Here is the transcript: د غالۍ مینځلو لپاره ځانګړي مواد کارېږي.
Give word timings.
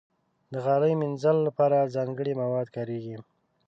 د 0.53 0.53
غالۍ 0.65 0.93
مینځلو 1.01 1.41
لپاره 1.47 1.91
ځانګړي 1.95 2.33
مواد 2.41 2.67
کارېږي. 2.75 3.15